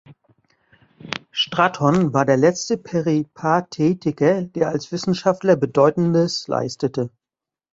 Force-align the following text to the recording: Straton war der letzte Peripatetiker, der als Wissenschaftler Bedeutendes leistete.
Straton 1.29 2.11
war 2.11 2.25
der 2.25 2.35
letzte 2.35 2.75
Peripatetiker, 2.75 4.45
der 4.45 4.69
als 4.69 4.91
Wissenschaftler 4.91 5.55
Bedeutendes 5.57 6.47
leistete. 6.47 7.11